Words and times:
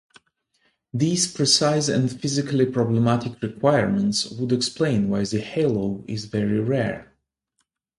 These 0.95 1.31
precise 1.31 1.87
and 1.87 2.11
physically 2.11 2.65
problematic 2.65 3.39
requirements 3.39 4.31
would 4.31 4.51
explain 4.51 5.09
why 5.09 5.25
the 5.25 5.41
halo 5.41 6.03
is 6.07 6.25
very 6.25 6.59
rare. 6.59 7.13